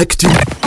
[0.00, 0.59] Actu.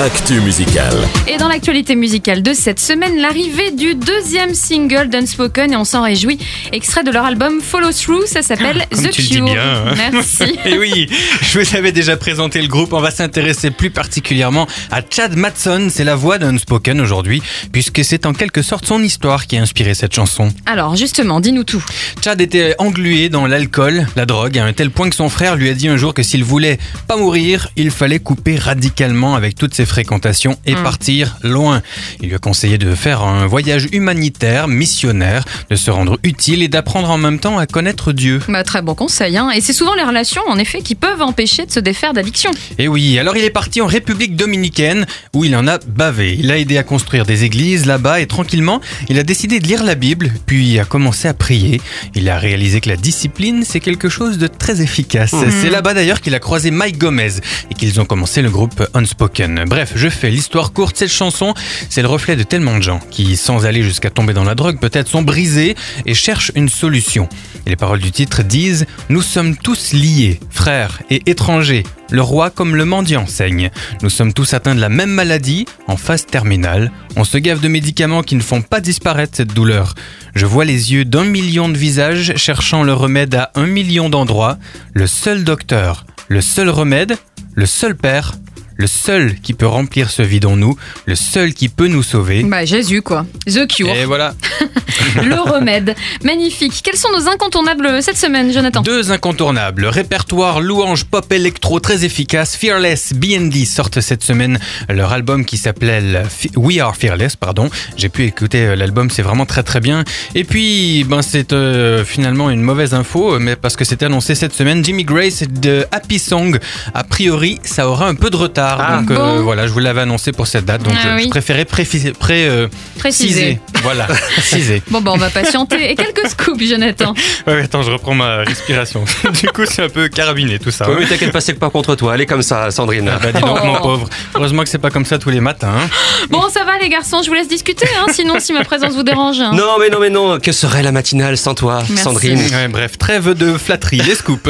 [0.00, 0.94] Actu musicale.
[1.26, 6.02] Et dans l'actualité musicale de cette semaine, l'arrivée du deuxième single d'Unspoken et on s'en
[6.04, 6.38] réjouit.
[6.72, 9.44] Extrait de leur album Follow Through, ça s'appelle Comme The tu le dis Cure.
[9.46, 9.94] bien, hein.
[10.12, 10.56] Merci.
[10.64, 11.08] Et oui,
[11.42, 12.92] je vous avais déjà présenté le groupe.
[12.92, 15.88] On va s'intéresser plus particulièrement à Chad Matson.
[15.90, 17.42] C'est la voix d'Unspoken aujourd'hui,
[17.72, 20.52] puisque c'est en quelque sorte son histoire qui a inspiré cette chanson.
[20.66, 21.84] Alors justement, dis-nous tout.
[22.22, 25.68] Chad était englué dans l'alcool, la drogue, à un tel point que son frère lui
[25.68, 26.78] a dit un jour que s'il voulait
[27.08, 30.82] pas mourir, il fallait couper radicalement avec toutes ses fréquentations et Mm.
[30.82, 31.82] partir loin.
[32.20, 36.68] Il lui a conseillé de faire un voyage humanitaire, missionnaire, de se rendre utile et
[36.68, 38.40] d'apprendre en même temps à connaître Dieu.
[38.48, 39.36] Bah, très bon conseil.
[39.36, 39.50] Hein.
[39.54, 42.50] Et c'est souvent les relations, en effet, qui peuvent empêcher de se défaire d'addiction.
[42.78, 46.36] Et oui, alors il est parti en République dominicaine où il en a bavé.
[46.38, 49.84] Il a aidé à construire des églises là-bas et tranquillement, il a décidé de lire
[49.84, 51.80] la Bible, puis a commencé à prier.
[52.14, 55.34] Il a réalisé que la discipline, c'est quelque chose de très efficace.
[55.62, 57.30] C'est là-bas d'ailleurs qu'il a croisé Mike Gomez
[57.70, 59.64] et qu'ils ont commencé le groupe Unspoken.
[59.66, 60.96] Bref, je fais l'histoire courte.
[60.96, 61.54] Cette chanson,
[61.88, 64.80] c'est le reflet de tellement de gens qui, sans aller jusqu'à tomber dans la drogue,
[64.80, 67.28] peut-être sont brisés et cherchent une solution.
[67.66, 71.84] Les paroles du titre disent Nous sommes tous liés, frères et étrangers.
[72.10, 73.70] Le roi comme le mendiant saigne.
[74.02, 76.90] Nous sommes tous atteints de la même maladie, en phase terminale.
[77.16, 79.94] On se gave de médicaments qui ne font pas disparaître cette douleur.
[80.34, 84.58] Je vois les yeux d'un million de visages cherchant le remède à un million d'endroits.
[84.94, 87.16] Le seul docteur, le seul remède,
[87.54, 88.34] le seul père,
[88.78, 90.76] le seul qui peut remplir ce vide en nous,
[91.06, 92.42] le seul qui peut nous sauver.
[92.44, 93.26] Bah, Jésus, quoi.
[93.46, 94.34] The Cure, Et voilà,
[95.22, 95.94] le remède.
[96.24, 96.80] Magnifique.
[96.82, 98.80] Quels sont nos incontournables cette semaine, Jonathan?
[98.82, 105.44] Deux incontournables, répertoire louange pop électro très efficace, Fearless BND sortent cette semaine leur album
[105.44, 107.70] qui s'appelait Fe- We Are Fearless, pardon.
[107.96, 110.04] J'ai pu écouter euh, l'album, c'est vraiment très très bien.
[110.36, 114.54] Et puis, ben c'est euh, finalement une mauvaise info, mais parce que c'était annoncé cette
[114.54, 116.58] semaine, Jimmy Grace de Happy Song.
[116.94, 118.98] A priori, ça aura un peu de retard, Ah.
[119.00, 119.42] donc euh, Bon.
[119.42, 121.22] voilà, je vous l'avais annoncé pour cette date, donc Ah je, oui.
[121.24, 122.66] je préférais préciser, pré, euh,
[122.98, 123.60] Précisé.
[123.82, 124.82] Voilà, préciser.
[124.90, 125.90] Bon, bah, on va patienter.
[125.90, 127.14] Et quelques scoops, Jonathan.
[127.46, 129.04] Ouais, attends, je reprends ma respiration.
[129.40, 130.84] du coup, c'est un peu carabiné tout ça.
[130.84, 130.88] hein.
[130.90, 132.14] Oui, mais t'inquiète pas, c'est pas contre toi.
[132.14, 133.08] Elle est comme ça, Sandrine.
[133.12, 133.66] Ah bah dis donc Oh.
[133.66, 134.08] mon pauvre.
[134.34, 135.72] Heureusement que c'est pas comme ça tous les matins.
[135.84, 135.88] hein.
[136.30, 139.02] Bon, ça va, les garçons, je vous laisse discuter, hein, sinon, si ma présence vous
[139.02, 139.40] dérange.
[139.40, 139.52] hein.
[139.54, 140.38] Non, mais non, mais non.
[140.38, 142.02] Que serait la matinale sans toi, Merci.
[142.04, 142.38] Sandrine?
[142.52, 144.48] Ouais, bref, trêve de flatterie, les scoops.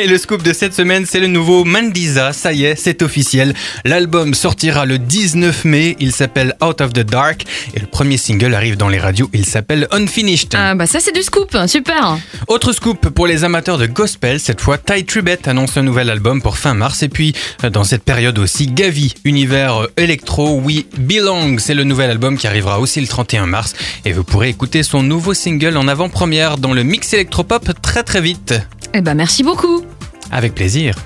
[0.00, 2.32] Et le scoop de cette semaine, c'est le nouveau Mandiza.
[2.32, 3.54] Ça y est, c'est officiel.
[3.84, 5.96] L'album sortira le 19 mai.
[6.00, 7.44] Il s'appelle Out of the Dark.
[7.74, 9.30] Et le premier single arrive dans les radios.
[9.32, 10.48] Il s'appelle Unfinished.
[10.54, 11.56] Ah, bah, ça, c'est du scoop.
[11.66, 12.18] Super.
[12.48, 16.42] Autre scoop pour les amateurs de gospel, cette fois Ty Tribbett annonce un nouvel album
[16.42, 17.34] pour fin mars et puis
[17.64, 22.36] euh, dans cette période aussi Gavi, univers euh, électro, We Belong, c'est le nouvel album
[22.36, 26.58] qui arrivera aussi le 31 mars et vous pourrez écouter son nouveau single en avant-première
[26.58, 28.54] dans le mix électropop très très vite.
[28.94, 29.84] Eh bah, merci beaucoup.
[30.30, 30.96] Avec plaisir.